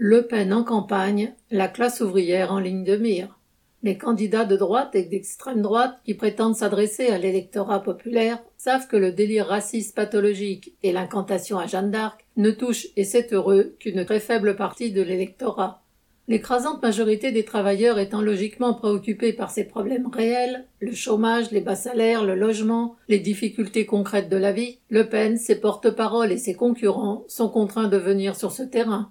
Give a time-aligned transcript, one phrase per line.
[0.00, 3.40] Le Pen en campagne, la classe ouvrière en ligne de mire.
[3.82, 8.96] Les candidats de droite et d'extrême droite qui prétendent s'adresser à l'électorat populaire savent que
[8.96, 14.04] le délire raciste pathologique et l'incantation à Jeanne d'Arc ne touchent, et c'est heureux, qu'une
[14.04, 15.82] très faible partie de l'électorat.
[16.28, 21.74] L'écrasante majorité des travailleurs étant logiquement préoccupés par ces problèmes réels, le chômage, les bas
[21.74, 26.54] salaires, le logement, les difficultés concrètes de la vie, Le Pen, ses porte-paroles et ses
[26.54, 29.10] concurrents sont contraints de venir sur ce terrain.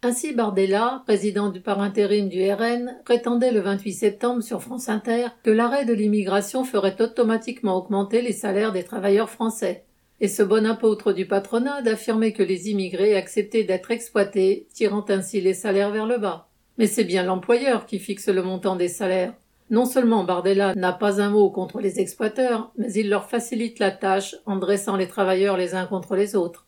[0.00, 5.26] Ainsi Bardella, président du par intérim du RN, prétendait le 28 septembre sur France Inter
[5.42, 9.82] que l'arrêt de l'immigration ferait automatiquement augmenter les salaires des travailleurs français.
[10.20, 15.40] Et ce bon apôtre du patronat d'affirmer que les immigrés acceptaient d'être exploités, tirant ainsi
[15.40, 16.48] les salaires vers le bas.
[16.76, 19.34] Mais c'est bien l'employeur qui fixe le montant des salaires.
[19.68, 23.90] Non seulement Bardella n'a pas un mot contre les exploiteurs, mais il leur facilite la
[23.90, 26.67] tâche en dressant les travailleurs les uns contre les autres.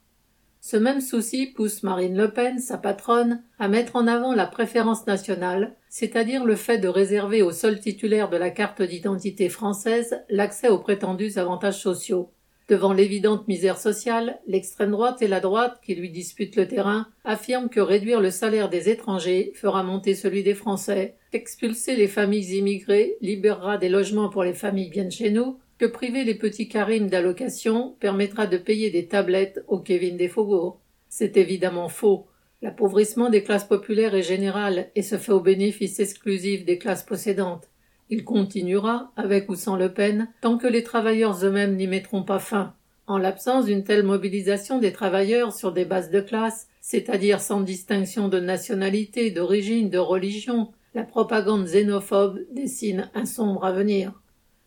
[0.61, 5.07] Ce même souci pousse Marine Le Pen, sa patronne, à mettre en avant la préférence
[5.07, 10.69] nationale, c'est-à-dire le fait de réserver aux seuls titulaires de la carte d'identité française l'accès
[10.69, 12.31] aux prétendus avantages sociaux.
[12.69, 17.69] Devant l'évidente misère sociale, l'extrême droite et la droite, qui lui disputent le terrain, affirment
[17.69, 23.17] que réduire le salaire des étrangers fera monter celui des Français, qu'expulser les familles immigrées
[23.23, 27.97] libérera des logements pour les familles bien chez nous, que priver les petits Karim d'allocation
[28.01, 30.79] permettra de payer des tablettes au Kevin des faubourgs.
[31.09, 32.27] C'est évidemment faux.
[32.61, 37.71] L'appauvrissement des classes populaires est général et se fait au bénéfice exclusif des classes possédantes.
[38.11, 42.41] Il continuera, avec ou sans Le Pen, tant que les travailleurs eux-mêmes n'y mettront pas
[42.41, 42.75] fin.
[43.07, 48.29] En l'absence d'une telle mobilisation des travailleurs sur des bases de classe, c'est-à-dire sans distinction
[48.29, 54.13] de nationalité, d'origine, de religion, la propagande xénophobe dessine un sombre avenir.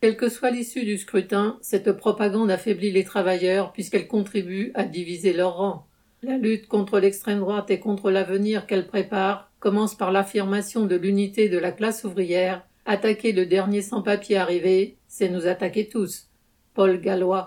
[0.04, 5.32] Quelle que soit l'issue du scrutin, cette propagande affaiblit les travailleurs puisqu'elle contribue à diviser
[5.32, 5.88] leurs rangs.
[6.22, 11.48] La lutte contre l'extrême droite et contre l'avenir qu'elle prépare commence par l'affirmation de l'unité
[11.48, 12.68] de la classe ouvrière.
[12.86, 16.28] Attaquer le dernier sans-papier arrivé, c'est nous attaquer tous.
[16.73, 17.42] Paul Gallois.